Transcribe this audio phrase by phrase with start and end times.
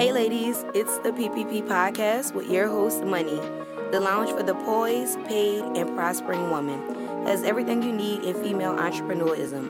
[0.00, 3.38] Hey, ladies, it's the PPP podcast with your host, Moneyy,
[3.92, 7.26] the lounge for the poised, paid, and prospering woman.
[7.26, 9.68] Has everything you need in female entrepreneurism.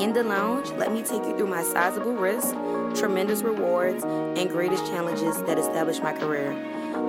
[0.00, 2.50] In the lounge, let me take you through my sizable risks,
[2.98, 6.50] tremendous rewards, and greatest challenges that established my career,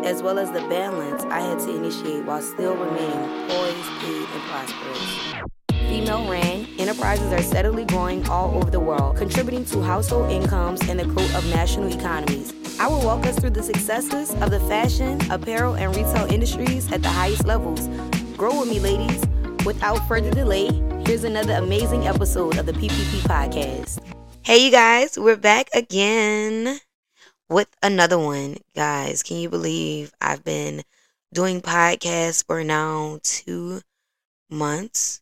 [0.05, 4.41] as well as the balance I had to initiate while still remaining poised, paid, and
[4.43, 5.53] prosperous
[5.93, 6.52] female ran,
[6.83, 11.33] enterprises are steadily growing all over the world, contributing to household incomes and the growth
[11.33, 12.53] of national economies.
[12.77, 17.01] I will walk us through the successes of the fashion, apparel, and retail industries at
[17.01, 17.87] the highest levels.
[18.35, 19.23] Grow with me, ladies.
[19.65, 20.67] Without further delay,
[21.05, 24.03] here's another amazing episode of the PPP podcast.
[24.41, 26.79] Hey, you guys, we're back again
[27.47, 28.57] with another one.
[28.75, 30.83] Guys, can you believe I've been
[31.33, 33.79] doing podcasts for now two
[34.49, 35.21] months?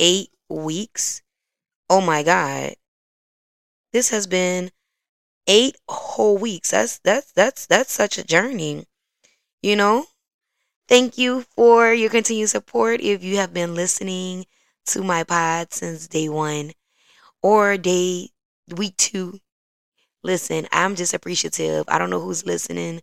[0.00, 1.22] eight weeks.
[1.88, 2.74] Oh my God.
[3.92, 4.70] This has been
[5.46, 6.70] eight whole weeks.
[6.72, 8.86] That's that's that's that's such a journey.
[9.62, 10.06] You know?
[10.88, 14.46] Thank you for your continued support if you have been listening
[14.86, 16.72] to my pod since day one
[17.42, 18.30] or day
[18.76, 19.40] week two.
[20.22, 21.84] Listen, I'm just appreciative.
[21.88, 23.02] I don't know who's listening,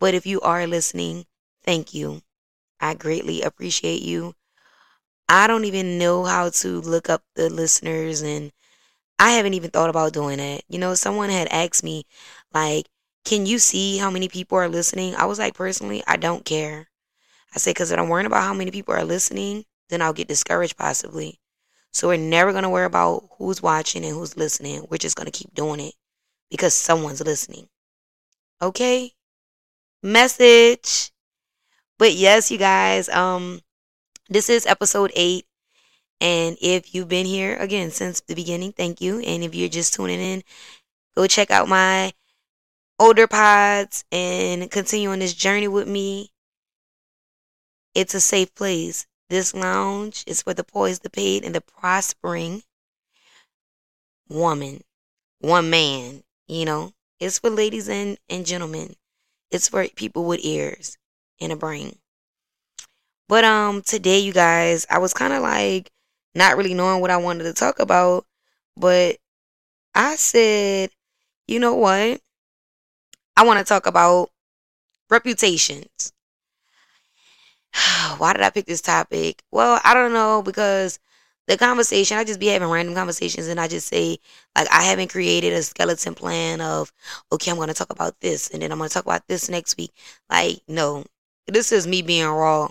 [0.00, 1.26] but if you are listening,
[1.64, 2.22] thank you.
[2.80, 4.34] I greatly appreciate you.
[5.28, 8.52] I don't even know how to look up the listeners and
[9.18, 10.62] I haven't even thought about doing that.
[10.68, 12.06] You know, someone had asked me
[12.52, 12.88] like,
[13.24, 16.90] "Can you see how many people are listening?" I was like, "Personally, I don't care."
[17.54, 20.28] I said cuz if I'm worrying about how many people are listening, then I'll get
[20.28, 21.40] discouraged possibly.
[21.92, 24.86] So we're never going to worry about who's watching and who's listening.
[24.90, 25.94] We're just going to keep doing it
[26.50, 27.68] because someone's listening.
[28.62, 29.14] Okay?
[30.02, 31.12] Message.
[31.98, 33.62] But yes, you guys, um
[34.28, 35.46] this is episode eight.
[36.20, 39.20] And if you've been here again since the beginning, thank you.
[39.20, 40.42] And if you're just tuning in,
[41.16, 42.12] go check out my
[42.98, 46.32] older pods and continue on this journey with me.
[47.94, 49.06] It's a safe place.
[49.30, 52.62] This lounge is for the poised, the paid, and the prospering
[54.28, 54.82] woman,
[55.40, 56.92] one man, you know.
[57.20, 58.94] It's for ladies and, and gentlemen.
[59.50, 60.96] It's for people with ears
[61.40, 61.98] and a brain.
[63.28, 65.90] But um today you guys, I was kind of like
[66.34, 68.26] not really knowing what I wanted to talk about,
[68.76, 69.18] but
[69.94, 70.90] I said,
[71.48, 72.20] you know what?
[73.36, 74.30] I want to talk about
[75.10, 76.12] reputations.
[78.18, 79.42] Why did I pick this topic?
[79.50, 80.98] Well, I don't know because
[81.46, 84.18] the conversation, I just be having random conversations and I just say,
[84.56, 86.92] like, I haven't created a skeleton plan of,
[87.32, 89.48] okay, I'm going to talk about this and then I'm going to talk about this
[89.48, 89.92] next week.
[90.30, 91.04] Like, no,
[91.46, 92.68] this is me being raw.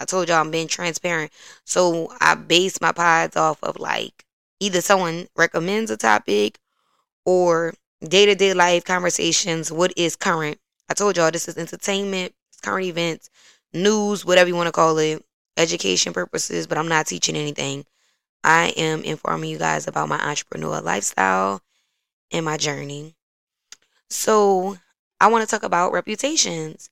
[0.00, 1.32] I told y'all I'm being transparent.
[1.64, 4.24] So I base my pods off of like
[4.60, 6.58] either someone recommends a topic
[7.24, 9.70] or day to day life conversations.
[9.72, 10.58] What is current?
[10.88, 13.30] I told y'all this is entertainment, current events,
[13.72, 15.24] news, whatever you want to call it,
[15.56, 17.84] education purposes, but I'm not teaching anything.
[18.44, 21.62] I am informing you guys about my entrepreneur lifestyle
[22.32, 23.14] and my journey.
[24.08, 24.78] So
[25.20, 26.90] I want to talk about reputations.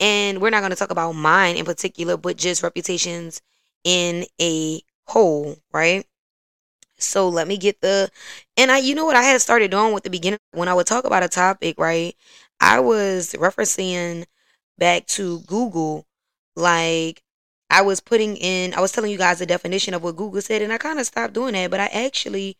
[0.00, 3.40] And we're not going to talk about mine in particular, but just reputations
[3.84, 6.04] in a whole, right?
[6.98, 8.10] So let me get the
[8.56, 10.86] and I you know what I had started doing with the beginning when I would
[10.86, 12.16] talk about a topic, right?
[12.60, 14.24] I was referencing
[14.78, 16.06] back to Google
[16.56, 17.22] like
[17.70, 20.62] I was putting in I was telling you guys the definition of what Google said
[20.62, 22.56] and I kind of stopped doing that, but I actually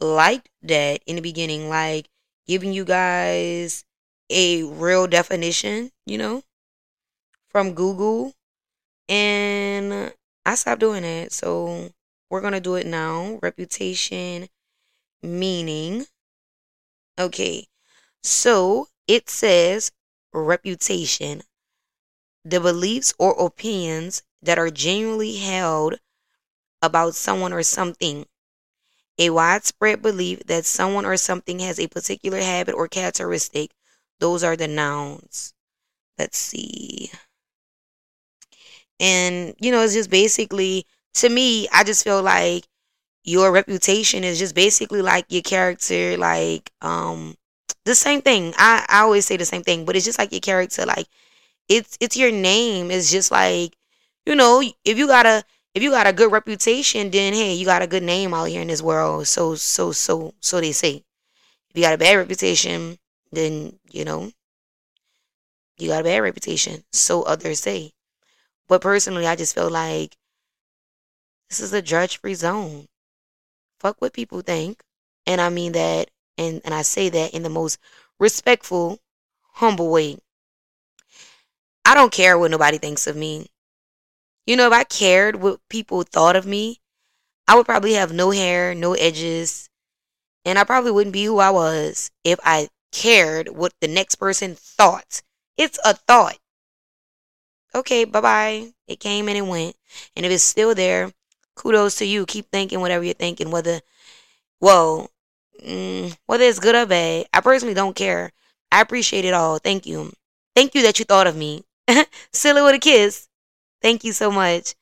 [0.00, 2.08] liked that in the beginning like
[2.46, 3.84] giving you guys
[4.30, 6.42] a real definition, you know?
[7.54, 8.34] From Google
[9.08, 10.12] and
[10.44, 11.32] I stopped doing that.
[11.32, 11.92] So
[12.28, 13.38] we're going to do it now.
[13.42, 14.48] Reputation
[15.22, 16.06] meaning.
[17.16, 17.68] Okay.
[18.24, 19.92] So it says
[20.32, 21.42] reputation.
[22.44, 26.00] The beliefs or opinions that are genuinely held
[26.82, 28.26] about someone or something.
[29.16, 33.70] A widespread belief that someone or something has a particular habit or characteristic.
[34.18, 35.54] Those are the nouns.
[36.18, 37.12] Let's see.
[39.00, 42.66] And, you know, it's just basically, to me, I just feel like
[43.24, 47.36] your reputation is just basically like your character, like, um,
[47.84, 48.54] the same thing.
[48.58, 51.08] I, I always say the same thing, but it's just like your character, like,
[51.68, 52.90] it's it's your name.
[52.90, 53.76] It's just like,
[54.26, 55.44] you know, if you got a
[55.74, 58.62] if you got a good reputation, then hey, you got a good name out here
[58.62, 59.26] in this world.
[59.26, 61.04] So so so so they say.
[61.70, 62.98] If you got a bad reputation,
[63.32, 64.32] then you know
[65.78, 66.84] you got a bad reputation.
[66.92, 67.93] So others say.
[68.68, 70.16] But personally, I just feel like
[71.48, 72.86] this is a judge free zone.
[73.80, 74.82] Fuck what people think.
[75.26, 77.78] And I mean that, and, and I say that in the most
[78.18, 78.98] respectful,
[79.52, 80.18] humble way.
[81.84, 83.50] I don't care what nobody thinks of me.
[84.46, 86.80] You know, if I cared what people thought of me,
[87.46, 89.68] I would probably have no hair, no edges,
[90.44, 94.54] and I probably wouldn't be who I was if I cared what the next person
[94.54, 95.22] thought.
[95.56, 96.38] It's a thought.
[97.74, 98.72] Okay, bye bye.
[98.86, 99.76] It came and it went.
[100.16, 101.10] And if it's still there,
[101.56, 102.26] kudos to you.
[102.26, 103.80] Keep thinking whatever you're thinking, whether,
[104.60, 105.10] well,
[105.64, 107.26] mm, whether it's good or bad.
[107.32, 108.32] I personally don't care.
[108.72, 109.58] I appreciate it all.
[109.58, 110.12] Thank you.
[110.54, 111.64] Thank you that you thought of me.
[112.32, 113.28] Silly with a kiss.
[113.82, 114.74] Thank you so much.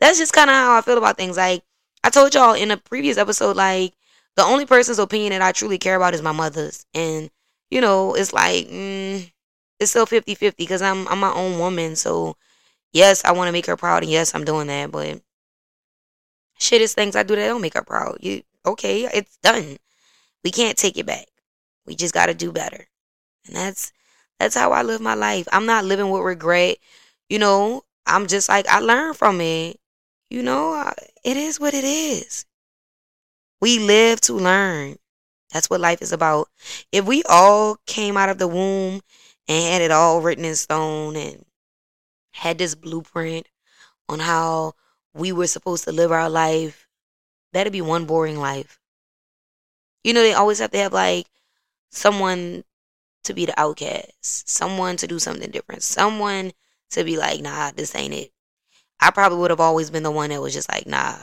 [0.00, 1.36] That's just kind of how I feel about things.
[1.36, 1.62] Like,
[2.04, 3.94] I told y'all in a previous episode, like,
[4.36, 6.86] the only person's opinion that I truly care about is my mother's.
[6.94, 7.30] And,
[7.70, 9.30] you know, it's like, mm,
[9.78, 11.96] it's still 50 50 because I'm, I'm my own woman.
[11.96, 12.36] So,
[12.92, 14.02] yes, I want to make her proud.
[14.02, 14.90] And yes, I'm doing that.
[14.90, 15.20] But
[16.58, 18.18] shit is things I do that don't make her proud.
[18.20, 19.78] You, okay, it's done.
[20.44, 21.26] We can't take it back.
[21.86, 22.86] We just got to do better.
[23.46, 23.92] And that's,
[24.38, 25.48] that's how I live my life.
[25.52, 26.78] I'm not living with regret.
[27.28, 29.78] You know, I'm just like, I learned from it.
[30.30, 30.92] You know,
[31.24, 32.44] it is what it is.
[33.60, 34.96] We live to learn.
[35.52, 36.48] That's what life is about.
[36.92, 39.00] If we all came out of the womb
[39.48, 41.44] and had it all written in stone and
[42.32, 43.48] had this blueprint
[44.08, 44.74] on how
[45.14, 46.86] we were supposed to live our life,
[47.52, 48.78] that'd be one boring life.
[50.04, 51.26] You know, they always have to have like
[51.90, 52.64] someone
[53.24, 56.52] to be the outcast, someone to do something different, someone
[56.90, 58.32] to be like, nah, this ain't it.
[59.00, 61.16] I probably would have always been the one that was just like, nah,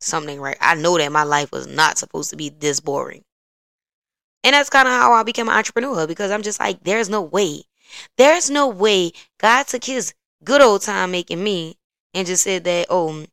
[0.00, 0.56] something right.
[0.60, 3.24] I know that my life was not supposed to be this boring.
[4.42, 7.22] And that's kind of how I became an entrepreneur because I'm just like, there's no
[7.22, 7.64] way.
[8.16, 10.14] There's no way God took his
[10.44, 11.76] good old time making me
[12.14, 13.24] and just said that, oh,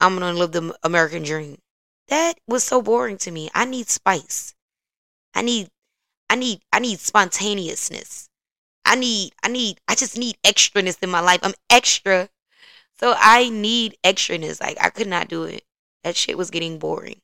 [0.00, 1.58] I'm going to live the American dream.
[2.08, 3.50] That was so boring to me.
[3.54, 4.54] I need spice.
[5.34, 5.68] I need,
[6.30, 8.28] I need, I need spontaneousness.
[8.84, 11.40] I need, I need, I just need extraness in my life.
[11.42, 12.28] I'm extra.
[12.98, 14.60] So I need extraness.
[14.60, 15.62] Like I could not do it
[16.06, 17.20] that shit was getting boring.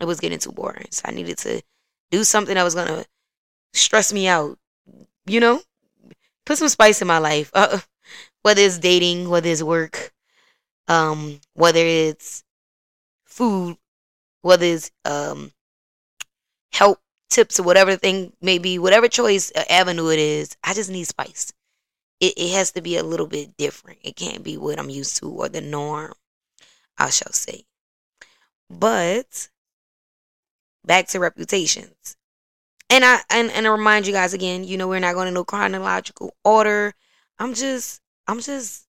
[0.00, 0.88] It was getting too boring.
[0.90, 1.62] So I needed to
[2.10, 3.04] do something that was gonna
[3.72, 4.58] stress me out.
[5.26, 5.62] You know,
[6.46, 7.50] put some spice in my life.
[7.54, 7.80] Uh,
[8.42, 10.12] whether it's dating, whether it's work,
[10.88, 12.44] um, whether it's
[13.24, 13.76] food,
[14.42, 15.52] whether it's um,
[16.72, 17.00] help
[17.30, 20.56] tips or whatever thing may be, whatever choice uh, avenue it is.
[20.62, 21.52] I just need spice.
[22.20, 24.00] It, it has to be a little bit different.
[24.02, 26.14] It can't be what I'm used to or the norm.
[26.98, 27.64] I shall say.
[28.70, 29.48] But
[30.84, 32.16] back to reputations.
[32.94, 35.34] And I and, and I remind you guys again, you know, we're not going in
[35.34, 36.94] no chronological order.
[37.40, 38.86] I'm just I'm just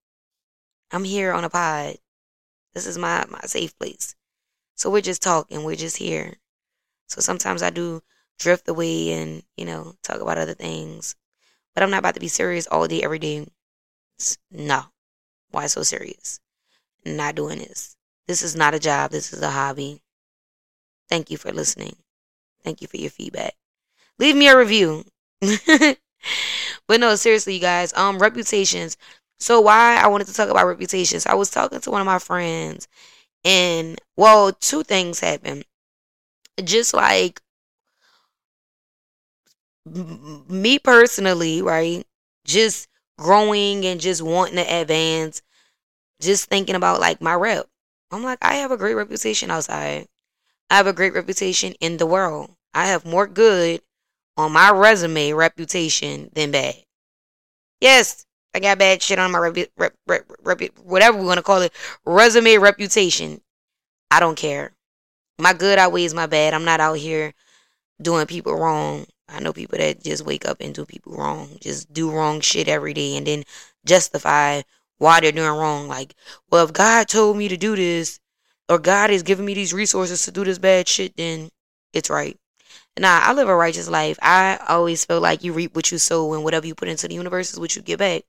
[0.91, 1.97] I'm here on a pod.
[2.75, 4.15] This is my my safe place.
[4.75, 6.35] So we're just talking, we're just here.
[7.07, 8.03] So sometimes I do
[8.37, 11.15] drift away and, you know, talk about other things.
[11.73, 13.47] But I'm not about to be serious all day, every day.
[14.51, 14.83] No.
[15.49, 16.39] Why so serious?
[17.03, 17.97] Not doing this.
[18.27, 20.03] This is not a job, this is a hobby.
[21.09, 21.95] Thank you for listening.
[22.63, 23.55] Thank you for your feedback.
[24.19, 25.05] Leave me a review.
[25.41, 28.97] but no, seriously, you guys, um reputations.
[29.39, 31.25] So why I wanted to talk about reputations.
[31.25, 32.87] I was talking to one of my friends
[33.45, 35.65] and well, two things happened.
[36.63, 37.41] Just like
[39.85, 42.05] me personally, right?
[42.45, 45.41] Just growing and just wanting to advance,
[46.21, 47.67] just thinking about like my rep.
[48.11, 50.07] I'm like, I have a great reputation outside.
[50.69, 52.51] I have a great reputation in the world.
[52.73, 53.81] I have more good
[54.37, 56.75] on my resume reputation than bad.
[57.81, 61.43] Yes, I got bad shit on my rep, rep, rep, rep whatever we want to
[61.43, 61.73] call it,
[62.05, 63.41] resume reputation.
[64.11, 64.71] I don't care.
[65.37, 66.53] My good outweighs my bad.
[66.53, 67.33] I'm not out here
[68.01, 69.05] doing people wrong.
[69.27, 72.67] I know people that just wake up and do people wrong, just do wrong shit
[72.67, 73.43] every day and then
[73.85, 74.61] justify
[74.97, 75.87] why they're doing wrong.
[75.87, 76.15] Like,
[76.51, 78.19] well, if God told me to do this,
[78.69, 81.49] or God is giving me these resources to do this bad shit, then
[81.93, 82.37] it's right.
[82.99, 84.17] Nah, I live a righteous life.
[84.21, 87.13] I always feel like you reap what you sow, and whatever you put into the
[87.15, 88.23] universe is what you get back.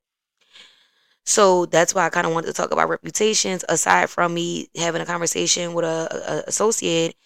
[1.25, 3.65] So that's why I kind of wanted to talk about reputations.
[3.69, 7.17] Aside from me having a conversation with a, a associate,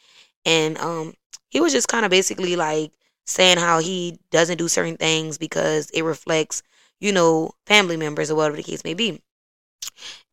[0.47, 1.15] and um,
[1.51, 2.93] he was just kind of basically like
[3.27, 6.63] saying how he doesn't do certain things because it reflects,
[7.01, 9.23] you know, family members or whatever the case may be.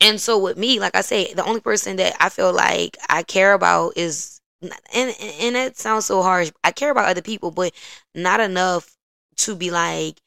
[0.01, 3.23] And so with me, like I say, the only person that I feel like I
[3.23, 6.51] care about is and and it sounds so harsh.
[6.63, 7.73] I care about other people, but
[8.15, 8.95] not enough
[9.37, 10.21] to be like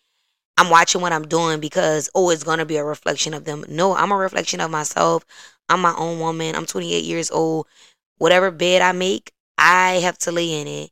[0.58, 3.64] I'm watching what I'm doing because oh, it's gonna be a reflection of them.
[3.68, 5.24] No, I'm a reflection of myself.
[5.68, 6.54] I'm my own woman.
[6.56, 7.66] I'm 28 years old.
[8.18, 10.90] Whatever bed I make, I have to lay in it.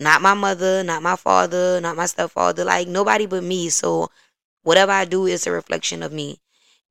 [0.00, 3.68] not my mother, not my father, not my stepfather, like nobody but me.
[3.70, 4.10] So
[4.62, 6.40] whatever I do is a reflection of me.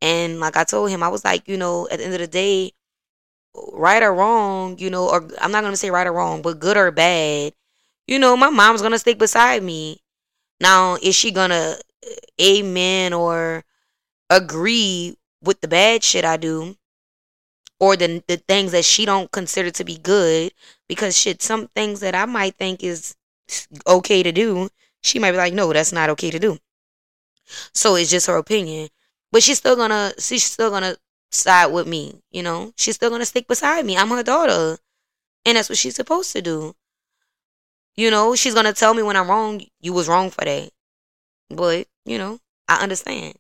[0.02, 2.28] And like I told him, I was like, you know, at the end of the
[2.28, 2.74] day,
[3.74, 6.78] right or wrong, you know, or I'm not gonna say right or wrong, but good
[6.78, 7.54] or bad,
[8.08, 10.02] you know, my mom's gonna stick beside me.
[10.62, 12.10] Now, is she gonna uh,
[12.42, 13.64] amen or
[14.30, 16.78] agree with the bad shit I do?
[17.80, 20.54] Or the the things that she don't consider to be good
[20.88, 23.16] because shit some things that I might think is
[23.88, 24.70] okay to do
[25.02, 26.58] she might be like no that's not okay to do
[27.74, 28.90] so it's just her opinion
[29.32, 30.96] but she's still gonna she's still gonna
[31.32, 32.22] side with me.
[32.32, 33.98] You know, she's still gonna stick beside me.
[33.98, 34.78] I'm her daughter,
[35.46, 36.76] and that's what she's supposed to do.
[37.96, 39.62] You know, she's gonna tell me when I'm wrong.
[39.82, 40.72] You was wrong for that,
[41.50, 43.36] but you know, I understand.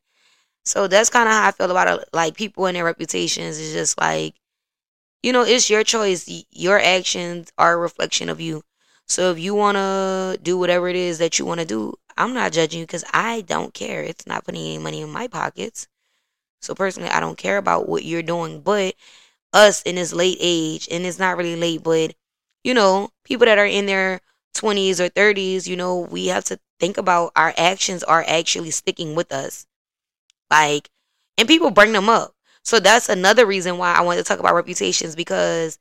[0.66, 2.10] So that's kind of how I feel about it.
[2.14, 4.36] Like people and their reputations is just like,
[5.24, 6.28] you know, it's your choice.
[6.52, 8.64] Your actions are a reflection of you.
[9.08, 12.82] So if you wanna do whatever it is that you wanna do, I'm not judging
[12.82, 14.04] you because I don't care.
[14.04, 15.88] It's not putting any money in my pockets.
[16.62, 18.96] So personally, I don't care about what you're doing, but
[19.54, 22.16] us in this late age, and it's not really late, but
[22.64, 24.22] you know, people that are in their
[24.56, 29.16] 20s or 30s, you know, we have to think about our actions are actually sticking
[29.16, 29.66] with us.
[30.50, 30.90] Like,
[31.38, 32.34] and people bring them up.
[32.64, 35.80] So that's another reason why I want to talk about reputations because,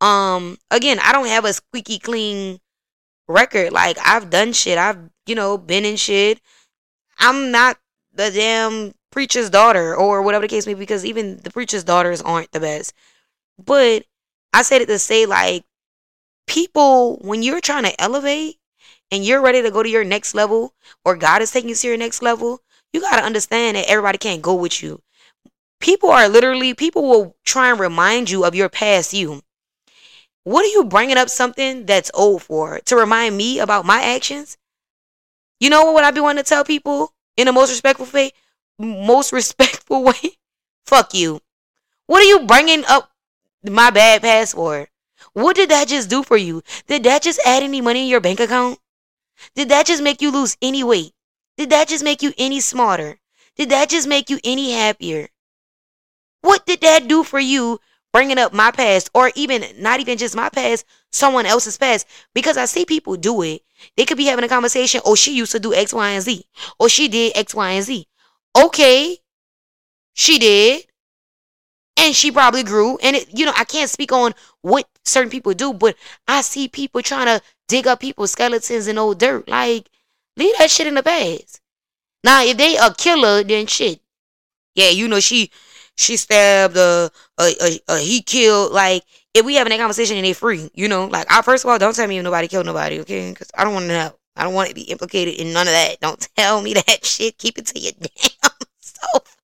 [0.00, 2.60] um, again, I don't have a squeaky clean
[3.28, 3.72] record.
[3.72, 4.78] Like, I've done shit.
[4.78, 6.40] I've, you know, been in shit.
[7.18, 7.78] I'm not
[8.14, 12.22] the damn preacher's daughter or whatever the case may be, because even the preacher's daughters
[12.22, 12.92] aren't the best.
[13.64, 14.04] But
[14.52, 15.64] I said it to say, like,
[16.46, 18.56] people, when you're trying to elevate
[19.10, 21.88] and you're ready to go to your next level, or God is taking you to
[21.88, 22.60] your next level,
[22.92, 25.00] you got to understand that everybody can't go with you.
[25.80, 29.42] People are literally, people will try and remind you of your past you.
[30.44, 32.80] What are you bringing up something that's old for?
[32.86, 34.58] To remind me about my actions?
[35.60, 38.32] You know what I be wanting to tell people in the most respectful way?
[38.78, 40.38] most respectful way,
[40.86, 41.40] fuck you.
[42.06, 43.10] What are you bringing up
[43.62, 44.88] my bad password?
[45.34, 46.62] What did that just do for you?
[46.88, 48.78] Did that just add any money in your bank account?
[49.54, 51.12] Did that just make you lose any weight?
[51.56, 53.20] Did that just make you any smarter?
[53.56, 55.28] Did that just make you any happier?
[56.40, 57.80] What did that do for you
[58.12, 62.06] bringing up my past or even not even just my past, someone else's past?
[62.34, 63.62] Because I see people do it.
[63.96, 66.44] They could be having a conversation, oh, she used to do X, Y, and Z.
[66.78, 68.06] Or she did X, Y, and Z.
[68.56, 69.18] Okay,
[70.14, 70.86] she did.
[71.96, 72.98] And she probably grew.
[72.98, 76.68] And, it, you know, I can't speak on what certain people do, but I see
[76.68, 79.48] people trying to dig up people's skeletons and old dirt.
[79.48, 79.88] Like,
[80.36, 81.60] leave that shit in the past.
[82.24, 84.00] Now, if they a killer, then shit.
[84.74, 85.50] Yeah, you know, she
[85.96, 87.08] she stabbed, uh,
[87.38, 88.72] uh, uh, uh he killed.
[88.72, 91.70] Like, if we having a conversation and they free, you know, like, I first of
[91.70, 93.30] all, don't tell me if nobody killed nobody, okay?
[93.30, 94.12] Because I don't want to know.
[94.36, 96.00] I don't want to be implicated in none of that.
[96.00, 97.38] Don't tell me that shit.
[97.38, 99.36] Keep it to your damn self.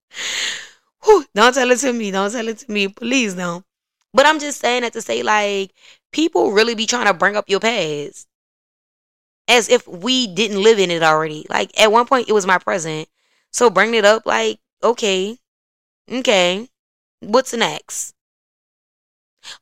[1.05, 2.11] Whew, don't tell it to me.
[2.11, 2.89] Don't tell it to me.
[2.89, 3.65] Please don't.
[4.15, 5.73] But I'm just saying that to say, like,
[6.13, 8.27] people really be trying to bring up your past
[9.47, 11.47] as if we didn't live in it already.
[11.49, 13.09] Like, at one point, it was my present.
[13.51, 15.39] So bring it up, like, okay,
[16.11, 16.69] okay,
[17.21, 18.15] what's next?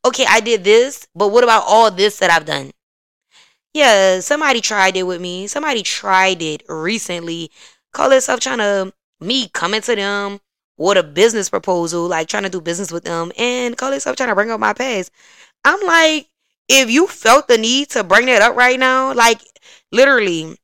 [0.05, 2.71] Okay, I did this, but what about all this that I've done?
[3.75, 5.47] Yeah, somebody tried it with me.
[5.47, 7.50] Somebody tried it recently.
[7.93, 10.41] Call itself trying to me coming to them
[10.79, 14.31] with a business proposal, like trying to do business with them, and call itself trying
[14.31, 15.11] to bring up my past.
[15.65, 16.29] I'm like,
[16.69, 19.41] if you felt the need to bring that up right now, like
[19.93, 20.57] literally,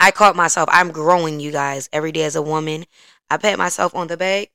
[0.00, 0.68] I caught myself.
[0.72, 2.86] I'm growing, you guys, every day as a woman.
[3.30, 4.50] I pat myself on the back.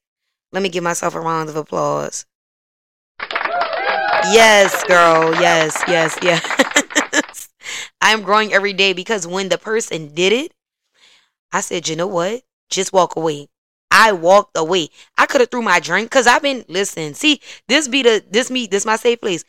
[0.55, 2.25] Let me give myself a round of applause.
[4.31, 5.33] Yes, girl.
[5.33, 7.49] Yes, yes, yes.
[8.01, 10.53] I'm growing every day because when the person did it,
[11.51, 12.43] I said, you know what?
[12.69, 13.49] Just walk away.
[13.91, 14.91] I walked away.
[15.17, 17.15] I could have threw my drink because I've been listen.
[17.15, 19.43] See, this be the this me this my safe place.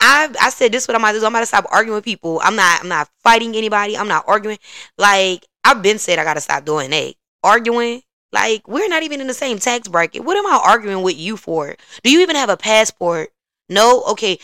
[0.00, 1.26] I I said this what I'm about to do.
[1.26, 2.40] I'm about to stop arguing with people.
[2.42, 3.96] I'm not I'm not fighting anybody.
[3.96, 4.58] I'm not arguing.
[4.98, 7.14] Like I've been said I gotta stop doing that.
[7.44, 8.02] Arguing.
[8.32, 10.24] Like we're not even in the same tax bracket.
[10.24, 11.76] What am I arguing with you for?
[12.02, 13.30] Do you even have a passport?
[13.68, 14.02] No.
[14.10, 14.38] Okay.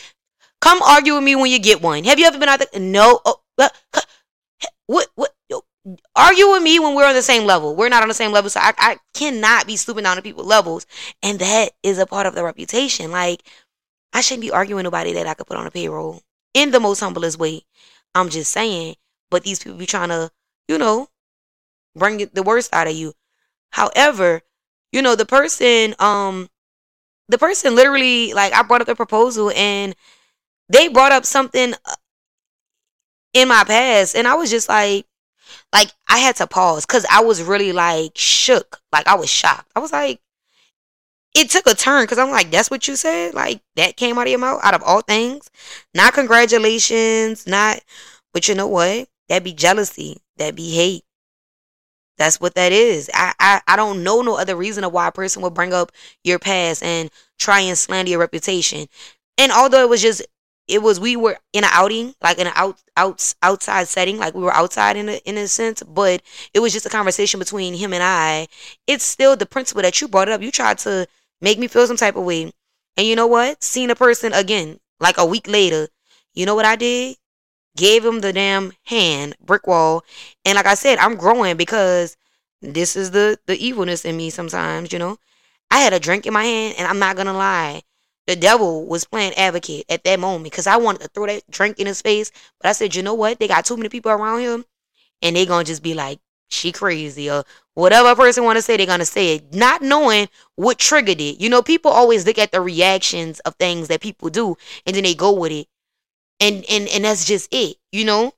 [0.60, 2.04] Come argue with me when you get one.
[2.04, 2.80] Have you ever been out there?
[2.80, 3.20] No.
[3.24, 3.40] Oh,
[4.86, 5.34] what what
[6.16, 7.76] argue with me when we're on the same level.
[7.76, 10.46] We're not on the same level, so I, I cannot be stooping down to people's
[10.46, 10.86] levels,
[11.22, 13.10] and that is a part of the reputation.
[13.10, 13.42] Like
[14.12, 16.22] I shouldn't be arguing with nobody that I could put on a payroll
[16.54, 17.62] in the most humblest way.
[18.14, 18.96] I'm just saying,
[19.30, 20.30] but these people be trying to,
[20.68, 21.08] you know,
[21.96, 23.12] bring the worst out of you.
[23.74, 24.42] However,
[24.92, 26.48] you know the person, um,
[27.28, 29.96] the person literally like I brought up the proposal and
[30.68, 31.94] they brought up something uh,
[33.32, 34.14] in my past.
[34.16, 35.06] And I was just like,
[35.72, 38.80] like I had to pause because I was really like shook.
[38.92, 39.70] Like I was shocked.
[39.76, 40.20] I was like,
[41.34, 43.34] it took a turn because I'm like, that's what you said?
[43.34, 45.50] Like that came out of your mouth out of all things?
[45.94, 47.80] Not congratulations, not
[48.32, 49.08] but you know what?
[49.28, 50.18] That'd be jealousy.
[50.36, 51.03] that'd be hate.
[52.16, 53.11] That's what that is.
[53.12, 55.90] I, I, I don't know no other reason of why a person would bring up
[56.23, 58.87] your past and try and slander your reputation.
[59.38, 60.23] And although it was just
[60.66, 64.35] it was we were in an outing, like in an out, out outside setting, like
[64.35, 66.23] we were outside in a in a sense, but
[66.54, 68.47] it was just a conversation between him and I.
[68.87, 70.40] It's still the principle that you brought it up.
[70.42, 71.06] You tried to
[71.40, 72.52] make me feel some type of way.
[72.97, 73.62] And you know what?
[73.62, 75.88] Seeing a person again, like a week later,
[76.33, 77.16] you know what I did?
[77.76, 80.04] Gave him the damn hand, brick wall.
[80.44, 82.16] And like I said, I'm growing because
[82.62, 85.18] this is the the evilness in me sometimes, you know.
[85.70, 87.82] I had a drink in my hand and I'm not gonna lie
[88.26, 91.78] the devil was playing advocate at that moment because I wanted to throw that drink
[91.78, 92.30] in his face.
[92.60, 93.38] But I said, you know what?
[93.38, 94.64] They got too many people around him
[95.22, 98.86] and they gonna just be like, she crazy or whatever person want to say, they're
[98.86, 101.40] gonna say it, not knowing what triggered it.
[101.40, 105.02] You know, people always look at the reactions of things that people do and then
[105.04, 105.66] they go with it.
[106.40, 108.32] And and and that's just it, you know?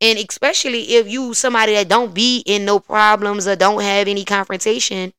[0.00, 4.24] And especially if you somebody that don't be in no problems or don't have any
[4.24, 5.12] confrontation,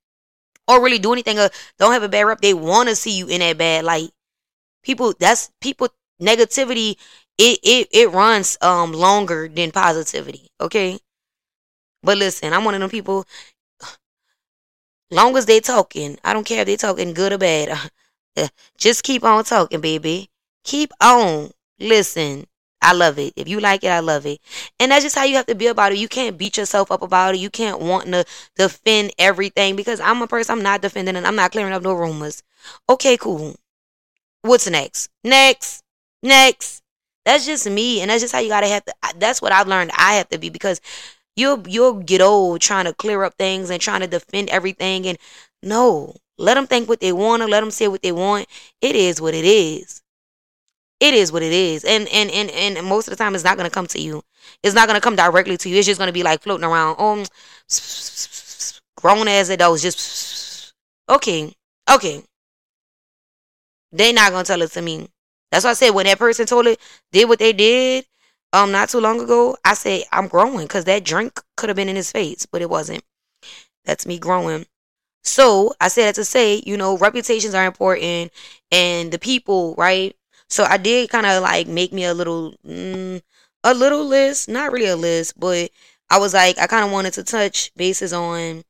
[0.67, 1.49] or really do anything or
[1.79, 4.11] don't have a bad rep, they want to see you in that bad light.
[4.83, 5.89] People, that's people
[6.21, 6.97] negativity.
[7.38, 10.49] It it it runs um longer than positivity.
[10.61, 10.99] Okay,
[12.03, 13.25] but listen, I'm one of them people.
[15.11, 17.91] Long as they talking, I don't care if they talking good or bad.
[18.77, 20.29] Just keep on talking, baby.
[20.63, 21.51] Keep on.
[21.79, 22.45] Listen,
[22.81, 23.33] I love it.
[23.36, 24.39] If you like it, I love it.
[24.79, 25.98] And that's just how you have to be about it.
[25.98, 27.39] You can't beat yourself up about it.
[27.39, 31.36] You can't want to defend everything because I'm a person, I'm not defending and I'm
[31.36, 32.43] not clearing up no rumors.
[32.89, 33.55] Okay, cool.
[34.41, 35.09] What's next?
[35.24, 35.83] Next.
[36.24, 36.83] Next.
[37.25, 38.01] That's just me.
[38.01, 40.38] And that's just how you gotta have to that's what I've learned I have to
[40.39, 40.81] be because
[41.36, 45.17] you'll you'll get old trying to clear up things and trying to defend everything and
[45.63, 46.15] no.
[46.38, 48.48] Let them think what they want to, let them say what they want.
[48.81, 50.01] It is what it is
[51.00, 51.83] it is what it is.
[51.85, 54.24] And and and, and most of the time it's not going to come to you.
[54.64, 55.77] It's not going to come directly to you.
[55.77, 57.25] It's just going to be like floating around um
[58.98, 60.74] grown as it was just
[61.09, 61.53] okay
[61.90, 62.24] okay.
[63.92, 65.09] They not going to tell it to me.
[65.51, 66.79] That's why i said when that person told it
[67.12, 68.05] did what they did
[68.53, 71.90] um not too long ago i said i'm growing because that drink could have been
[71.90, 73.03] in his face but it wasn't.
[73.85, 74.68] That's me growing.
[75.24, 78.31] So i said that to say you know reputations are important
[78.72, 80.16] and the people right
[80.50, 83.22] so I did kind of like make me a little, mm,
[83.64, 85.72] a little list, not really a list, but
[86.09, 88.64] I was like, I kind of wanted to touch bases on,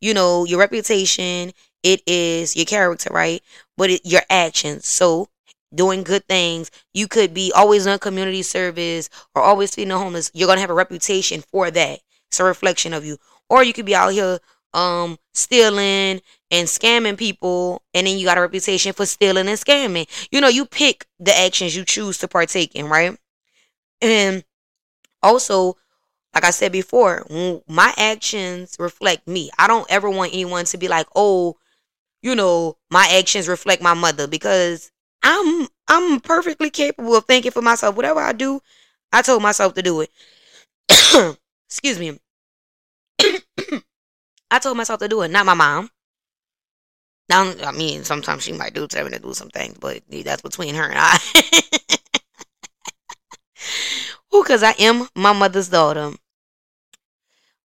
[0.00, 1.52] you know, your reputation.
[1.82, 3.42] It is your character, right?
[3.76, 4.86] But it, your actions.
[4.86, 5.28] So
[5.74, 6.70] doing good things.
[6.94, 10.30] You could be always on community service or always feeding the homeless.
[10.34, 12.00] You're gonna have a reputation for that.
[12.28, 13.18] It's a reflection of you.
[13.48, 14.38] Or you could be out here
[14.74, 20.08] um stealing and scamming people and then you got a reputation for stealing and scamming.
[20.30, 23.16] You know you pick the actions you choose to partake in right?
[24.02, 24.44] And
[25.22, 25.76] also
[26.34, 27.26] like i said before
[27.68, 29.50] my actions reflect me.
[29.58, 31.56] I don't ever want anyone to be like oh
[32.22, 34.90] you know my actions reflect my mother because
[35.24, 37.96] i'm i'm perfectly capable of thinking for myself.
[37.96, 38.60] Whatever i do
[39.12, 40.10] i told myself to do it.
[41.68, 42.18] Excuse me
[44.50, 45.90] I told myself to do it, not my mom.
[47.28, 50.42] Now, I mean, sometimes she might do tell me to do some things, but that's
[50.42, 51.16] between her and I.
[54.30, 54.42] Who?
[54.42, 56.12] Because I am my mother's daughter.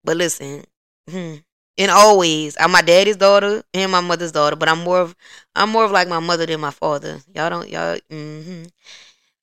[0.03, 0.63] But listen,
[1.09, 1.35] hmm,
[1.77, 4.55] and always, I'm my daddy's daughter and my mother's daughter.
[4.55, 5.15] But I'm more of,
[5.55, 7.21] I'm more of like my mother than my father.
[7.33, 7.97] Y'all don't, y'all.
[8.11, 8.65] Mm-hmm.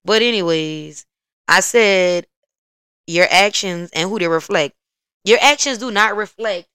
[0.05, 1.07] But anyways,
[1.49, 2.27] I said
[3.07, 4.75] your actions and who they reflect.
[5.25, 6.69] Your actions do not reflect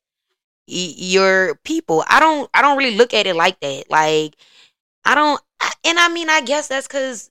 [0.68, 2.04] your people.
[2.08, 3.86] I don't I don't really look at it like that.
[3.90, 4.36] Like
[5.06, 5.42] I don't
[5.86, 7.30] and I mean I guess that's cuz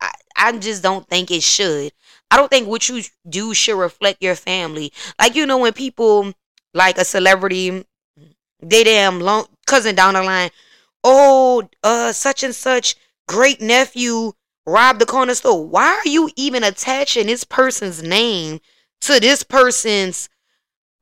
[0.00, 1.92] I, I just don't think it should.
[2.30, 4.92] I don't think what you do should reflect your family.
[5.20, 6.32] Like you know when people
[6.74, 7.84] like a celebrity
[8.60, 10.50] they damn long cousin down the line,
[11.04, 12.96] oh uh such and such
[13.28, 14.32] great nephew
[14.66, 15.66] robbed the corner store.
[15.66, 18.60] Why are you even attaching this person's name
[19.02, 20.28] to this person's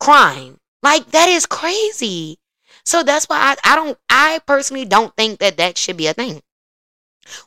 [0.00, 0.58] crime?
[0.86, 2.38] Like that is crazy.
[2.84, 6.14] So that's why I, I don't I personally don't think that that should be a
[6.14, 6.42] thing.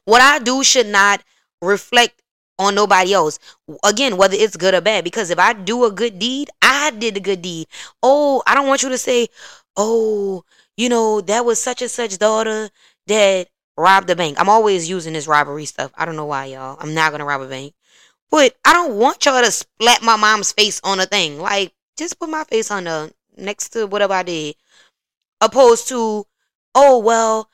[0.03, 1.23] What I do should not
[1.61, 2.21] reflect
[2.57, 3.39] on nobody else.
[3.85, 7.15] Again, whether it's good or bad because if I do a good deed, I did
[7.15, 7.67] a good deed.
[8.03, 9.29] Oh, I don't want you to say,
[9.77, 10.43] "Oh,
[10.75, 12.69] you know, that was such and such daughter
[13.07, 13.47] that
[13.77, 15.93] robbed the bank." I'm always using this robbery stuff.
[15.95, 16.75] I don't know why, y'all.
[16.77, 17.73] I'm not going to rob a bank.
[18.31, 21.39] But I don't want y'all to slap my mom's face on a thing.
[21.39, 24.55] Like, just put my face on the next to whatever I did.
[25.41, 26.25] Opposed to,
[26.75, 27.49] oh well,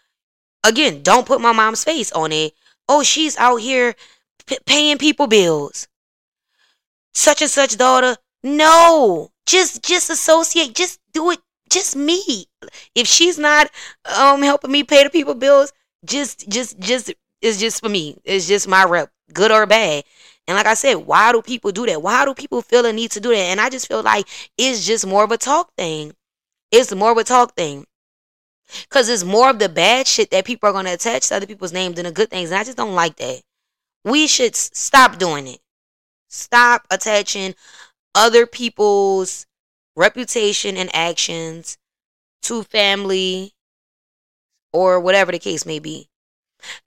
[0.63, 2.53] again, don't put my mom's face on it.
[2.89, 3.95] Oh, she's out here
[4.47, 5.87] p- paying people bills.
[7.13, 8.17] Such and such daughter.
[8.43, 10.75] No, just just associate.
[10.75, 11.39] Just do it.
[11.69, 12.45] Just me.
[12.93, 13.71] If she's not
[14.05, 15.73] um helping me pay the people bills,
[16.05, 18.17] just just just it's just for me.
[18.23, 20.03] It's just my rep, good or bad.
[20.47, 22.01] And like I said, why do people do that?
[22.01, 23.37] Why do people feel a need to do that?
[23.37, 24.27] And I just feel like
[24.57, 26.13] it's just more of a talk thing.
[26.71, 27.85] It's more of a talk thing.
[28.89, 31.73] Cause it's more of the bad shit that people are gonna attach to other people's
[31.73, 32.49] names than the good things.
[32.51, 33.41] And I just don't like that.
[34.03, 35.59] We should stop doing it.
[36.29, 37.55] Stop attaching
[38.13, 39.45] other people's
[39.95, 41.77] reputation and actions
[42.43, 43.53] to family
[44.73, 46.09] or whatever the case may be.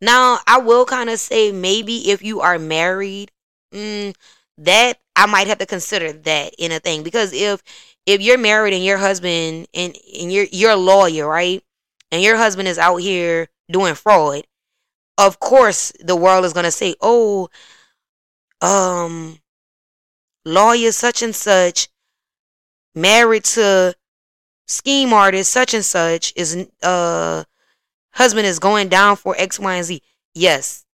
[0.00, 3.30] Now, I will kind of say maybe if you are married,
[3.72, 4.14] mm,
[4.59, 7.62] that I might have to consider that in a thing because if
[8.07, 11.62] if you're married and your husband and, and you're you're a lawyer, right?
[12.11, 14.46] And your husband is out here doing fraud,
[15.18, 17.48] of course the world is gonna say, Oh,
[18.61, 19.38] um
[20.44, 21.88] lawyer such and such
[22.94, 23.94] married to
[24.66, 27.44] scheme artist such and such is uh
[28.12, 30.02] husband is going down for X, Y, and Z.
[30.35, 30.85] Yes.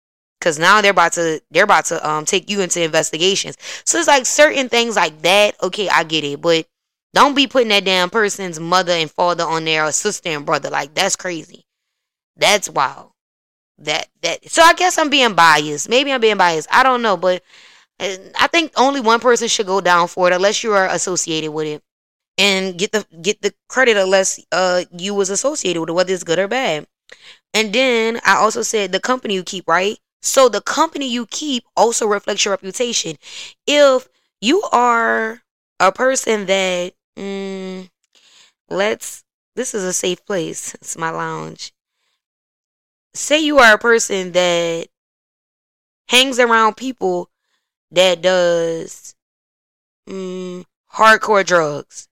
[0.45, 3.57] Cause now they're about to they're about to um take you into investigations.
[3.87, 5.57] So it's like certain things like that.
[5.63, 6.67] Okay, I get it, but
[7.15, 10.71] don't be putting that damn person's mother and father on there or sister and brother.
[10.71, 11.65] Like that's crazy.
[12.37, 13.13] That's wild.
[13.79, 14.51] That that.
[14.51, 15.89] So I guess I'm being biased.
[15.89, 16.69] Maybe I'm being biased.
[16.73, 17.43] I don't know, but
[18.01, 21.67] I think only one person should go down for it unless you are associated with
[21.67, 21.83] it
[22.39, 26.25] and get the get the credit unless uh you was associated with it, whether it's
[26.25, 26.87] good or bad.
[27.55, 29.99] And then I also said the company you keep, right?
[30.25, 33.17] So the company you keep also reflects your reputation.
[33.67, 34.09] If
[34.41, 35.43] you are
[35.79, 37.91] a person that, mm,
[38.71, 39.25] let's,
[39.57, 40.75] this is a safe place.
[40.77, 41.73] It's my lounge.
[43.15, 44.89] Say you are a person that
[46.09, 47.31] hangs around people
[47.91, 49.15] that does
[50.09, 52.09] mm, hardcore drugs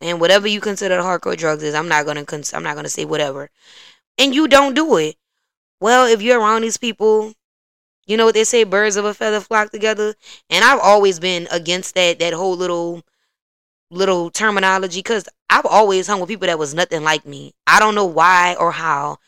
[0.00, 3.04] and whatever you consider hardcore drugs is i'm not gonna cons- i'm not gonna say
[3.04, 3.50] whatever
[4.18, 5.16] and you don't do it
[5.80, 7.32] well if you're around these people
[8.06, 10.14] you know what they say birds of a feather flock together.
[10.50, 13.02] And i've always been against that that whole little
[13.90, 17.52] little terminology because i've always hung with people that was nothing like me.
[17.66, 19.18] I don't know why or how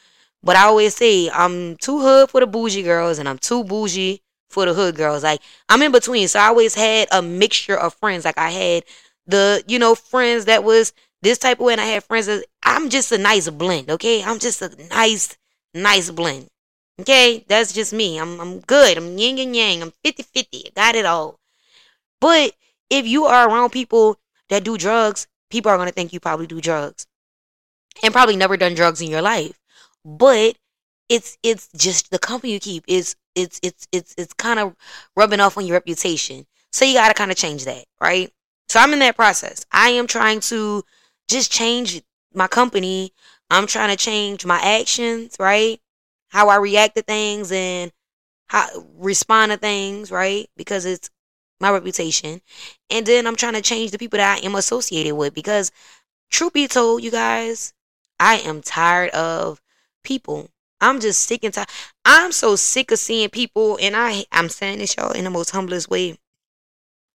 [0.43, 4.23] but i always say i'm too hood for the bougie girls and i'm too bougie
[4.49, 5.23] for the hood girls.
[5.23, 6.29] Like i'm in between.
[6.29, 8.25] So i always had a mixture of friends.
[8.25, 8.85] Like i had
[9.27, 12.45] the you know friends that was this type of way and I had friends that
[12.63, 14.23] I'm just a nice blend, okay?
[14.23, 15.37] I'm just a nice,
[15.75, 16.49] nice blend.
[17.01, 17.45] Okay?
[17.49, 18.19] That's just me.
[18.19, 18.99] I'm I'm good.
[18.99, 19.83] I'm yin and yang.
[19.83, 20.67] I'm 50-50.
[20.67, 21.39] I got it all.
[22.21, 22.53] But
[22.91, 26.61] if you are around people that do drugs, people are gonna think you probably do
[26.61, 27.07] drugs.
[28.03, 29.59] And probably never done drugs in your life.
[30.05, 30.57] But
[31.09, 34.77] it's it's just the company you keep is it's it's it's it's kind of
[35.17, 36.47] rubbing off on your reputation.
[36.73, 38.33] So you gotta kind of change that, right?
[38.69, 39.67] So I'm in that process.
[39.73, 40.85] I am trying to
[41.29, 42.03] just change
[42.33, 43.13] my company.
[43.51, 45.81] I'm trying to change my actions, right?
[46.29, 47.93] How I react to things and
[48.47, 50.49] how respond to things, right?
[50.57, 51.11] Because it's
[51.61, 52.41] my reputation.
[52.91, 55.73] And then I'm trying to change the people that I am associated with because
[56.31, 57.75] truth be told, you guys,
[58.19, 59.61] I am tired of
[60.05, 60.51] people.
[60.81, 61.69] I'm just sick and tired.
[62.05, 65.51] I'm so sick of seeing people, and I I'm saying this y'all in the most
[65.51, 66.19] humblest way.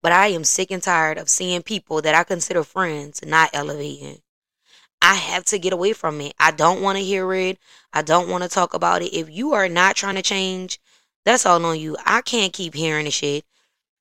[0.02, 4.20] But I am sick and tired of seeing people that I consider friends not elevating.
[5.04, 6.32] I have to get away from it.
[6.40, 7.58] I don't want to hear it.
[7.92, 9.12] I don't want to talk about it.
[9.12, 10.80] If you are not trying to change,
[11.26, 11.94] that's all on you.
[12.06, 13.44] I can't keep hearing the shit.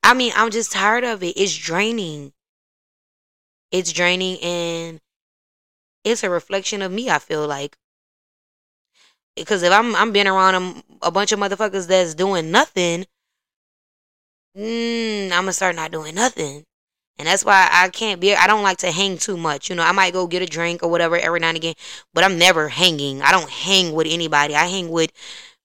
[0.01, 1.33] I mean, I'm just tired of it.
[1.35, 2.31] It's draining.
[3.69, 5.01] It's draining and
[6.05, 7.77] it's a reflection of me, I feel like.
[9.35, 13.05] Because if I'm I'm being around a, a bunch of motherfuckers that's doing nothing,
[14.57, 16.63] mm, I'm gonna start not doing nothing.
[17.17, 19.69] And that's why I can't be, I don't like to hang too much.
[19.69, 21.75] You know, I might go get a drink or whatever every now and again,
[22.13, 23.21] but I'm never hanging.
[23.21, 24.55] I don't hang with anybody.
[24.55, 25.11] I hang with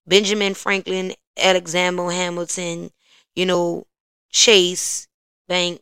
[0.06, 2.90] Benjamin Franklin, Alexander Hamilton,
[3.34, 3.86] you know,
[4.30, 5.08] Chase
[5.48, 5.80] Bank.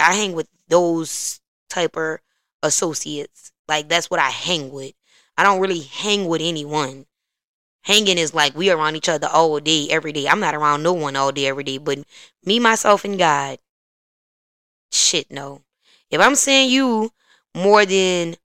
[0.00, 2.18] I hang with those type of
[2.62, 3.52] associates.
[3.68, 4.94] Like that's what I hang with.
[5.36, 7.06] I don't really hang with anyone
[7.82, 10.26] hanging is like we around each other all day, every day.
[10.28, 11.98] I'm not around no one all day, every day, but
[12.44, 13.58] me, myself, and God.
[14.94, 15.62] Shit, no.
[16.10, 17.10] If I'm seeing you
[17.54, 18.36] more than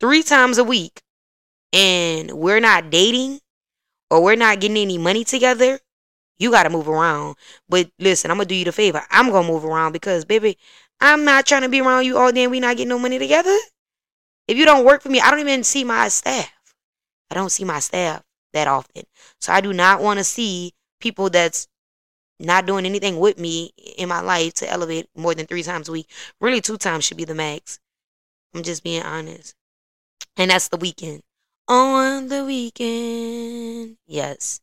[0.00, 1.02] three times a week
[1.72, 3.40] and we're not dating
[4.10, 5.80] or we're not getting any money together,
[6.38, 7.36] You got to move around.
[7.68, 9.02] But listen, I'm going to do you the favor.
[9.10, 10.58] I'm going to move around because, baby,
[11.00, 13.18] I'm not trying to be around you all day and we not getting no money
[13.18, 13.56] together.
[14.48, 16.50] If you don't work for me, I don't even see my staff.
[17.30, 19.04] I don't see my staff that often.
[19.40, 21.68] So I do not want to see people that's
[22.42, 25.92] not doing anything with me in my life to elevate more than three times a
[25.92, 26.10] week.
[26.40, 27.80] Really, two times should be the max.
[28.54, 29.54] I'm just being honest.
[30.36, 31.22] And that's the weekend.
[31.68, 33.96] On the weekend.
[34.06, 34.60] Yes.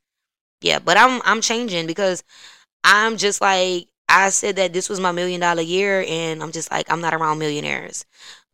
[0.62, 2.24] Yeah, but I'm I'm changing because
[2.84, 6.72] I'm just like I said that this was my million dollar year and I'm just
[6.72, 8.06] like I'm not around millionaires.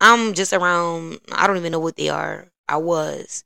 [0.01, 2.49] I'm just around I don't even know what they are.
[2.67, 3.43] I was.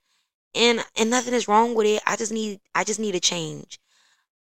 [0.56, 2.02] And and nothing is wrong with it.
[2.08, 3.80] I just need I just need a change.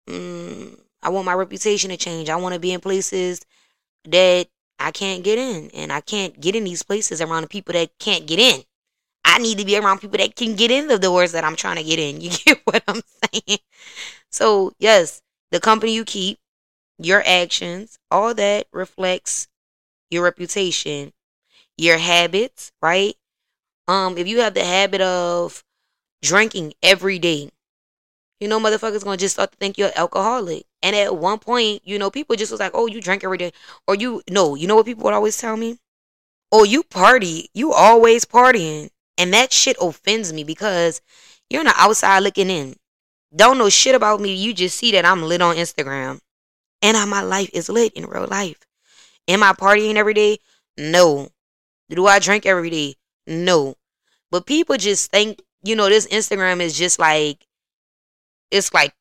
[0.09, 2.29] Mm, I want my reputation to change.
[2.29, 3.45] I want to be in places
[4.05, 4.47] that
[4.79, 5.69] I can't get in.
[5.73, 8.63] And I can't get in these places around the people that can't get in.
[9.25, 11.77] I need to be around people that can get in the doors that I'm trying
[11.77, 12.21] to get in.
[12.21, 13.59] You get what I'm saying?
[14.29, 16.39] So, yes, the company you keep,
[16.99, 19.47] your actions, all that reflects
[20.09, 21.13] your reputation,
[21.77, 23.15] your habits, right?
[23.87, 25.63] Um, if you have the habit of
[26.21, 27.51] drinking every day,
[28.43, 30.65] you know, motherfuckers gonna just start to think you're an alcoholic.
[30.81, 33.53] And at one point, you know, people just was like, oh, you drink every day.
[33.87, 35.79] Or you, no, you know what people would always tell me?
[36.51, 37.49] Oh, you party.
[37.53, 38.89] You always partying.
[39.17, 40.99] And that shit offends me because
[41.49, 42.75] you're on the outside looking in.
[43.33, 44.35] Don't know shit about me.
[44.35, 46.19] You just see that I'm lit on Instagram.
[46.81, 48.59] And how my life is lit in real life.
[49.29, 50.39] Am I partying every day?
[50.77, 51.29] No.
[51.89, 52.95] Do I drink every day?
[53.25, 53.75] No.
[54.31, 57.47] But people just think, you know, this Instagram is just like,
[58.53, 58.93] it's like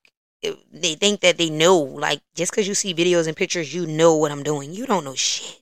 [0.72, 1.78] they think that they know.
[1.78, 4.72] Like just because you see videos and pictures, you know what I'm doing.
[4.72, 5.60] You don't know shit.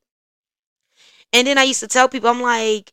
[1.33, 2.93] And then I used to tell people, I'm like,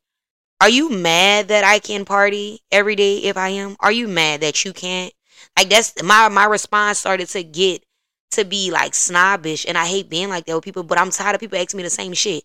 [0.61, 3.75] are you mad that I can party every day if I am?
[3.79, 5.13] Are you mad that you can't?
[5.57, 7.83] Like that's my my response started to get
[8.31, 11.35] to be like snobbish and I hate being like that with people, but I'm tired
[11.35, 12.43] of people asking me the same shit.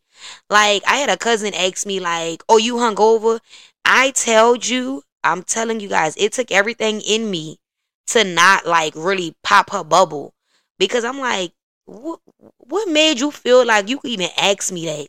[0.50, 3.40] Like I had a cousin ask me like, "Oh, you hungover?"
[3.84, 7.58] I told you, I'm telling you guys, it took everything in me
[8.08, 10.34] to not like really pop her bubble
[10.78, 11.52] because I'm like,
[11.86, 12.20] what
[12.58, 15.08] what made you feel like you could even ask me that?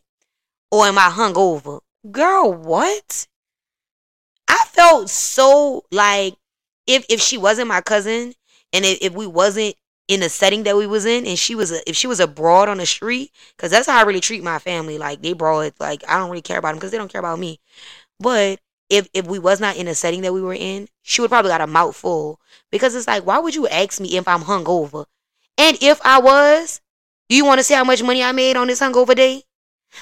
[0.72, 1.82] Or am I hungover?
[2.12, 3.28] Girl, what?
[4.48, 6.36] I felt so like
[6.88, 8.34] if if she wasn't my cousin
[8.72, 9.76] and if, if we wasn't
[10.08, 12.68] in the setting that we was in and she was a, if she was abroad
[12.68, 16.04] on the street because that's how i really treat my family like they broad like
[16.10, 17.58] i don't really care about them because they don't care about me
[18.20, 18.60] but
[18.94, 21.50] if if we was not in a setting that we were in, she would probably
[21.50, 22.40] got a mouthful
[22.72, 25.06] because it's like, why would you ask me if I'm hungover?
[25.58, 26.80] And if I was,
[27.28, 29.44] do you want to see how much money I made on this hungover day?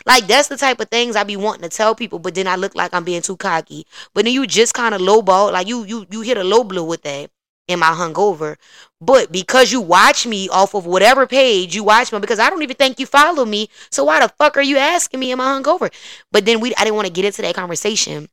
[0.06, 2.56] Like that's the type of things I be wanting to tell people, but then I
[2.56, 3.86] look like I'm being too cocky.
[4.14, 6.84] But then you just kind of lowball, like you you you hit a low blow
[6.84, 7.30] with that.
[7.70, 8.58] Am I hungover?
[9.00, 12.64] But because you watch me off of whatever page you watch me, because I don't
[12.64, 15.60] even think you follow me, so why the fuck are you asking me am I
[15.60, 15.90] hungover?
[16.32, 18.30] But then we I didn't want to get into that conversation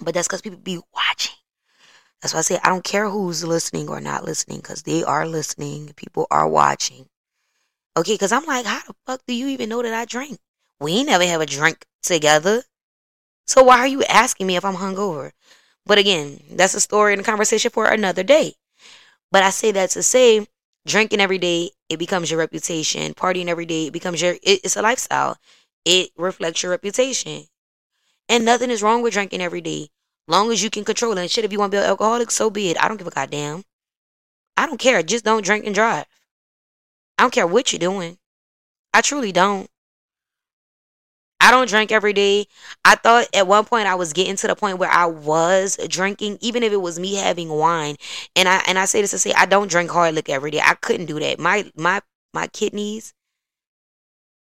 [0.00, 1.34] but that's because people be watching.
[2.22, 5.26] That's why I say I don't care who's listening or not listening because they are
[5.26, 5.92] listening.
[5.96, 7.06] People are watching.
[7.96, 10.38] Okay, because I'm like, how the fuck do you even know that I drink?
[10.80, 12.62] We never have a drink together.
[13.46, 15.32] So why are you asking me if I'm hungover?
[15.86, 18.54] But again, that's a story and a conversation for another day.
[19.32, 20.46] But I say that to say,
[20.86, 23.14] drinking every day, it becomes your reputation.
[23.14, 25.38] Partying every day, it becomes your, it, it's a lifestyle.
[25.84, 27.44] It reflects your reputation.
[28.28, 29.88] And nothing is wrong with drinking every day.
[30.26, 31.20] Long as you can control it.
[31.20, 32.82] And shit, if you want to be an alcoholic, so be it.
[32.82, 33.64] I don't give a goddamn.
[34.56, 35.02] I don't care.
[35.02, 36.04] Just don't drink and drive.
[37.16, 38.18] I don't care what you're doing.
[38.92, 39.68] I truly don't.
[41.40, 42.46] I don't drink every day.
[42.84, 46.38] I thought at one point I was getting to the point where I was drinking,
[46.40, 47.96] even if it was me having wine.
[48.36, 50.60] And I and I say this to say I don't drink hard liquor every day.
[50.62, 51.38] I couldn't do that.
[51.38, 52.02] My my
[52.34, 53.14] my kidneys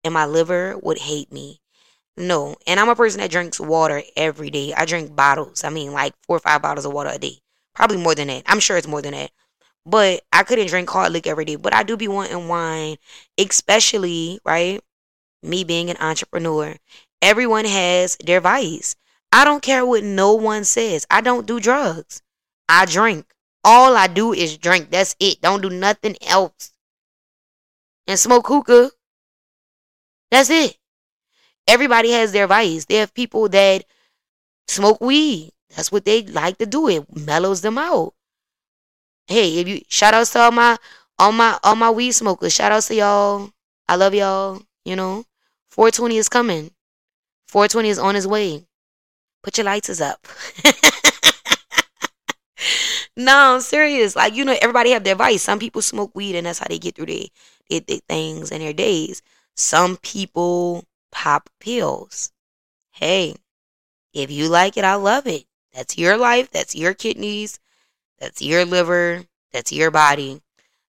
[0.05, 1.61] and my liver would hate me.
[2.17, 2.57] No.
[2.67, 4.73] And I'm a person that drinks water every day.
[4.75, 5.65] I drink bottles.
[5.65, 7.39] I mean, like four or five bottles of water a day.
[7.75, 8.45] Probably more than that.
[8.47, 9.31] I'm sure it's more than that.
[9.85, 11.57] But I couldn't drink hard liquor every day.
[11.57, 12.97] But I do be wanting wine,
[13.39, 14.81] especially, right?
[15.43, 16.75] Me being an entrepreneur.
[17.23, 18.97] Everyone has their vice.
[19.33, 21.07] I don't care what no one says.
[21.11, 22.23] I don't do drugs.
[22.69, 23.27] I drink.
[23.63, 24.91] All I do is drink.
[24.91, 25.41] That's it.
[25.41, 26.73] Don't do nothing else.
[28.07, 28.93] And smoke hookah.
[30.31, 30.79] That's it.
[31.67, 32.85] Everybody has their vice.
[32.85, 33.85] They have people that
[34.69, 35.53] smoke weed.
[35.75, 36.89] That's what they like to do.
[36.89, 38.15] It mellows them out.
[39.27, 40.77] Hey, if you shout outs to all my
[41.19, 42.55] all my all my weed smokers.
[42.55, 43.51] Shout outs to y'all.
[43.89, 44.63] I love y'all.
[44.85, 45.25] You know,
[45.71, 46.71] 420 is coming.
[47.49, 48.65] 420 is on his way.
[49.43, 50.27] Put your lights up.
[53.17, 54.17] no, I'm serious.
[54.17, 55.43] Like, you know, everybody have their vice.
[55.43, 57.27] Some people smoke weed and that's how they get through their,
[57.71, 59.23] their, their things and their days.
[59.55, 60.85] Some people
[61.17, 62.31] pop pills.
[62.91, 63.37] Hey,
[64.13, 65.47] if you like it, I love it.
[65.73, 66.51] That's your life.
[66.51, 67.59] That's your kidneys.
[68.19, 69.25] That's your liver.
[69.51, 70.43] That's your body.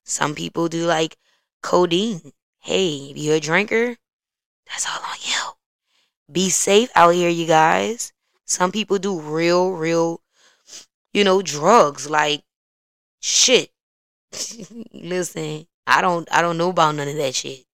[0.04, 1.18] Some people do like
[1.63, 2.34] codeine.
[2.60, 3.96] Hey, if you're a drinker,
[4.68, 5.54] that's all on you.
[6.30, 8.12] Be safe out here, you guys.
[8.46, 10.22] Some people do real, real,
[11.13, 12.44] you know, drugs like
[13.22, 13.72] shit.
[14.94, 17.67] Listen, I don't I don't know about none of that shit.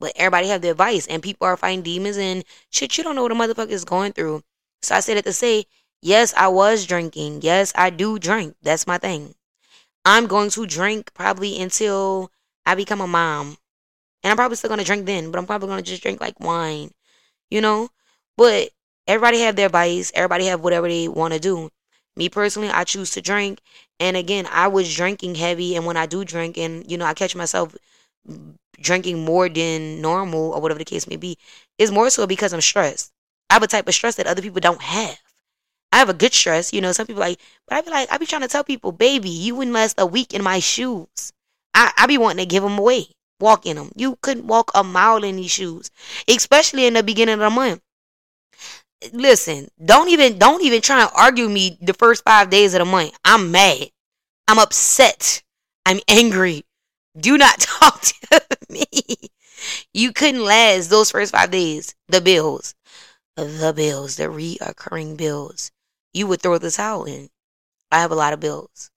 [0.00, 3.22] But everybody have their vice and people are fighting demons and shit you don't know
[3.22, 4.42] what a motherfucker is going through.
[4.82, 5.66] So I said it to say,
[6.02, 7.40] yes, I was drinking.
[7.42, 8.56] Yes, I do drink.
[8.62, 9.34] That's my thing.
[10.04, 12.32] I'm going to drink probably until
[12.64, 13.58] I become a mom.
[14.22, 16.90] And I'm probably still gonna drink then, but I'm probably gonna just drink like wine,
[17.50, 17.88] you know.
[18.36, 18.70] But
[19.06, 20.12] everybody have their vice.
[20.14, 21.70] Everybody have whatever they want to do.
[22.16, 23.60] Me personally, I choose to drink.
[23.98, 27.14] And again, I was drinking heavy, and when I do drink, and you know, I
[27.14, 27.74] catch myself
[28.80, 31.36] drinking more than normal or whatever the case may be,
[31.78, 33.12] is more so because I'm stressed.
[33.50, 35.18] I have a type of stress that other people don't have.
[35.92, 36.92] I have a good stress, you know.
[36.92, 39.56] Some people like, but I be like, I be trying to tell people, baby, you
[39.56, 41.32] wouldn't last a week in my shoes.
[41.74, 43.08] I, I be wanting to give them away
[43.40, 43.90] walk in them.
[43.96, 45.90] You couldn't walk a mile in these shoes,
[46.28, 47.80] especially in the beginning of the month.
[49.12, 52.84] Listen, don't even don't even try and argue me the first five days of the
[52.84, 53.18] month.
[53.24, 53.88] I'm mad.
[54.46, 55.42] I'm upset.
[55.86, 56.64] I'm angry.
[57.18, 58.84] Do not talk to me.
[59.92, 61.94] You couldn't last those first five days.
[62.08, 62.74] The bills,
[63.36, 65.70] the bills, the reoccurring bills.
[66.12, 67.30] You would throw this out in.
[67.92, 68.90] I have a lot of bills,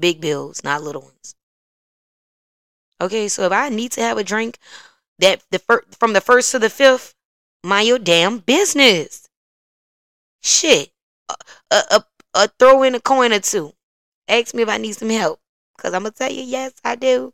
[0.00, 1.34] big bills, not little ones.
[3.00, 4.58] Okay, so if I need to have a drink
[5.18, 7.14] that the fir- from the first to the fifth,
[7.64, 9.28] mind your damn business.
[10.42, 10.92] Shit,
[11.70, 12.00] uh, uh,
[12.34, 13.74] uh, throw in a coin or two.
[14.28, 15.40] Ask me if I need some help,
[15.78, 17.32] cause I'm gonna tell you yes, I do.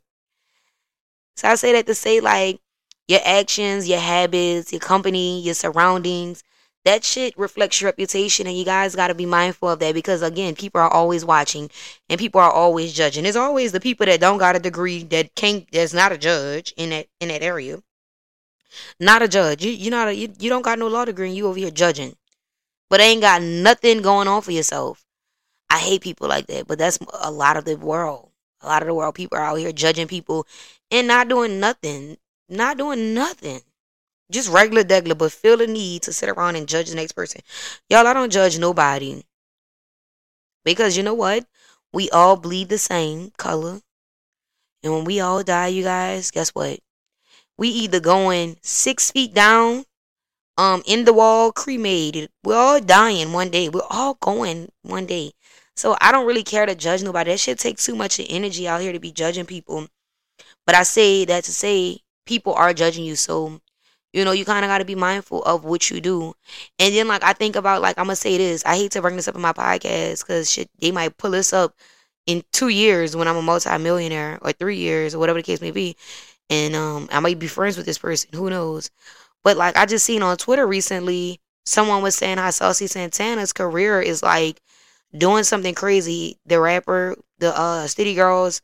[1.37, 2.59] So I say that to say like
[3.07, 6.43] your actions, your habits, your company, your surroundings,
[6.83, 10.21] that shit reflects your reputation and you guys got to be mindful of that because
[10.21, 11.69] again people are always watching
[12.09, 13.23] and people are always judging.
[13.23, 16.73] There's always the people that don't got a degree that can't that's not a judge
[16.77, 17.83] in that in that area.
[18.99, 19.63] Not a judge.
[19.63, 21.71] You, you're not a, you, you don't got no law degree and you over here
[21.71, 22.15] judging.
[22.89, 25.05] But ain't got nothing going on for yourself.
[25.69, 28.26] I hate people like that but that's a lot of the world
[28.61, 30.45] a lot of the world people are out here judging people
[30.91, 32.17] and not doing nothing
[32.49, 33.61] not doing nothing
[34.31, 37.41] just regular degular, but feel the need to sit around and judge the next person.
[37.89, 39.23] Y'all, I don't judge nobody.
[40.63, 41.45] Because you know what?
[41.93, 43.81] We all bleed the same color.
[44.83, 46.79] And when we all die, you guys, guess what?
[47.57, 49.85] We either going six feet down,
[50.57, 52.29] um, in the wall, cremated.
[52.43, 53.69] We're all dying one day.
[53.69, 55.31] We're all going one day.
[55.77, 57.31] So I don't really care to judge nobody.
[57.31, 59.87] That shit takes too much energy out here to be judging people.
[60.65, 63.15] But I say that to say people are judging you.
[63.15, 63.61] So
[64.13, 66.33] you know, you kind of got to be mindful of what you do.
[66.79, 68.65] And then, like, I think about, like, I'm going to say this.
[68.65, 71.53] I hate to bring this up in my podcast because shit, they might pull this
[71.53, 71.75] up
[72.25, 75.71] in two years when I'm a multimillionaire or three years or whatever the case may
[75.71, 75.95] be.
[76.49, 78.29] And um, I might be friends with this person.
[78.33, 78.89] Who knows?
[79.43, 84.01] But, like, I just seen on Twitter recently, someone was saying how Saucy Santana's career
[84.01, 84.61] is, like,
[85.15, 86.37] doing something crazy.
[86.45, 88.61] The rapper, the uh, City Girls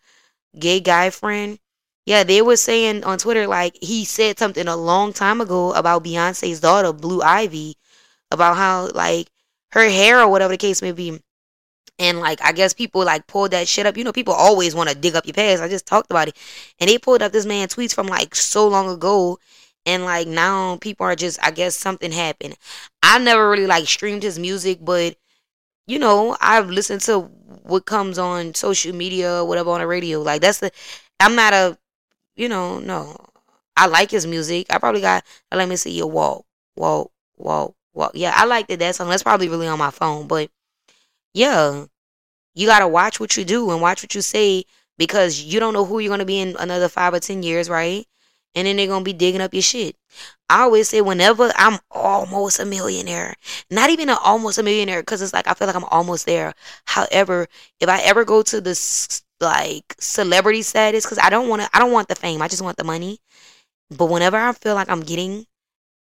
[0.57, 1.59] gay guy friend
[2.05, 6.03] yeah, they were saying on Twitter like he said something a long time ago about
[6.03, 7.77] Beyonce's daughter, Blue Ivy,
[8.31, 9.29] about how like
[9.71, 11.21] her hair or whatever the case may be.
[11.99, 13.97] And like I guess people like pulled that shit up.
[13.97, 15.61] You know, people always want to dig up your past.
[15.63, 16.37] I just talked about it.
[16.79, 19.39] And they pulled up this man tweets from like so long ago.
[19.85, 22.57] And like now people are just I guess something happened.
[23.03, 25.15] I never really like streamed his music, but
[25.87, 27.21] you know, I've listened to
[27.63, 30.21] what comes on social media or whatever on the radio.
[30.21, 30.71] Like that's the
[31.19, 31.77] I'm not a
[32.35, 33.17] you know, no.
[33.77, 34.67] I like his music.
[34.71, 38.11] I probably got let me see your walk, walk, walk, walk.
[38.15, 39.07] Yeah, I like that that song.
[39.07, 40.49] Um, that's probably really on my phone, but
[41.33, 41.85] yeah,
[42.55, 44.65] you gotta watch what you do and watch what you say
[44.97, 48.07] because you don't know who you're gonna be in another five or ten years, right?
[48.55, 49.95] And then they're gonna be digging up your shit.
[50.49, 53.35] I always say whenever I'm almost a millionaire,
[53.71, 56.53] not even a, almost a millionaire, because it's like I feel like I'm almost there.
[56.85, 57.47] However,
[57.79, 61.69] if I ever go to this like celebrity status because I don't want to.
[61.73, 62.41] I don't want the fame.
[62.41, 63.19] I just want the money.
[63.91, 65.45] But whenever I feel like I'm getting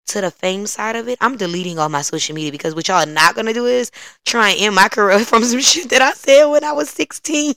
[0.08, 2.98] to the fame side of it, I'm deleting all my social media because what y'all
[2.98, 3.92] are not gonna do is
[4.26, 7.54] try and end my career from some shit that I said when I was 16.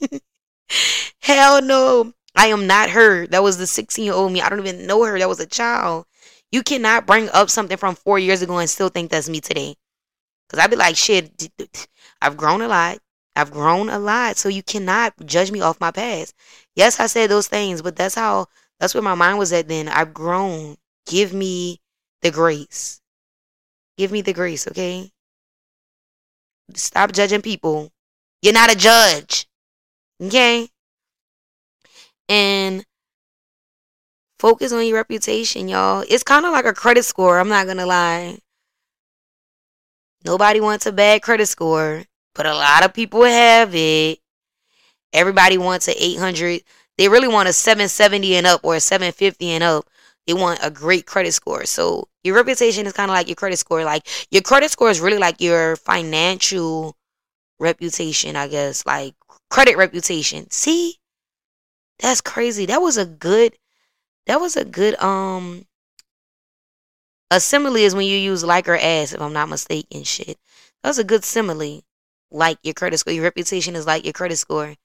[1.21, 2.13] Hell no.
[2.35, 3.27] I am not her.
[3.27, 4.41] That was the 16 year old me.
[4.41, 5.19] I don't even know her.
[5.19, 6.05] That was a child.
[6.51, 9.75] You cannot bring up something from four years ago and still think that's me today.
[10.49, 11.49] Cause I'd be like, shit,
[12.21, 12.99] I've grown a lot.
[13.35, 14.37] I've grown a lot.
[14.37, 16.33] So you cannot judge me off my past.
[16.75, 18.47] Yes, I said those things, but that's how
[18.79, 19.87] that's where my mind was at then.
[19.87, 20.75] I've grown.
[21.05, 21.79] Give me
[22.21, 23.01] the grace.
[23.97, 25.11] Give me the grace, okay?
[26.73, 27.91] Stop judging people.
[28.41, 29.47] You're not a judge.
[30.21, 30.70] Okay?
[32.31, 32.85] And
[34.39, 36.05] focus on your reputation, y'all.
[36.07, 37.37] It's kind of like a credit score.
[37.37, 38.39] I'm not going to lie.
[40.23, 42.03] Nobody wants a bad credit score,
[42.33, 44.19] but a lot of people have it.
[45.11, 46.61] Everybody wants an 800.
[46.97, 49.89] They really want a 770 and up or a 750 and up.
[50.25, 51.65] They want a great credit score.
[51.65, 53.83] So your reputation is kind of like your credit score.
[53.83, 56.95] Like your credit score is really like your financial
[57.59, 58.85] reputation, I guess.
[58.85, 59.15] Like
[59.49, 60.49] credit reputation.
[60.49, 61.00] See?
[62.01, 62.65] That's crazy.
[62.65, 63.57] That was a good
[64.27, 65.65] that was a good um
[67.29, 70.03] a simile is when you use like or as, if I'm not mistaken.
[70.03, 70.37] Shit.
[70.83, 71.81] That was a good simile.
[72.29, 73.13] Like your credit score.
[73.13, 74.75] Your reputation is like your credit score.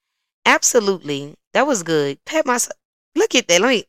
[0.45, 1.35] Absolutely.
[1.55, 2.19] That was good.
[2.25, 2.77] Pat myself.
[3.17, 3.61] Look at that.
[3.61, 3.85] Let me.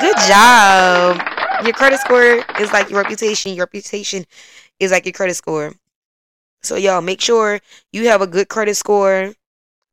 [0.00, 1.16] Good job.
[1.64, 3.54] Your credit score is like your reputation.
[3.54, 4.26] Your reputation
[4.80, 5.74] is like your credit score.
[6.62, 7.60] So, y'all, make sure
[7.92, 9.32] you have a good credit score.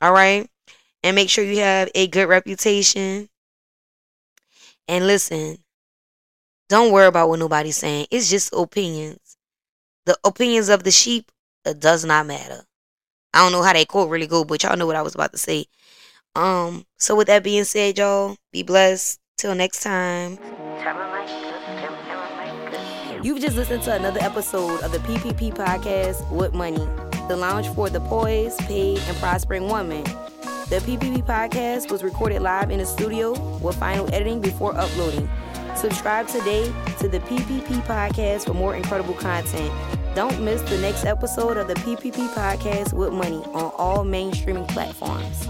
[0.02, 0.50] All right.
[1.04, 3.30] And make sure you have a good reputation.
[4.88, 5.60] And listen,
[6.68, 8.08] don't worry about what nobody's saying.
[8.12, 9.38] It's just opinions.
[10.06, 11.32] The opinions of the sheep,
[11.66, 12.64] it does not matter.
[13.34, 15.32] I don't know how that quote really go, but y'all know what I was about
[15.32, 15.66] to say.
[16.36, 19.20] Um, so with that being said, y'all, be blessed.
[19.40, 20.38] Till next time.
[23.24, 27.90] You've just listened to another episode of the PPP podcast with Moneyy, the lounge for
[27.90, 30.04] the poised, paid, and prospering woman.
[30.70, 35.28] The PPP podcast was recorded live in the studio with final editing before uploading.
[35.76, 39.74] Subscribe today to the PPP Podcast for more incredible content.
[40.14, 45.48] Don't miss the next episode of the PPP Podcast with Moneyy on all mainstreaming platforms.